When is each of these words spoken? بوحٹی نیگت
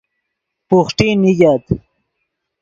بوحٹی 0.67 1.09
نیگت 1.21 1.65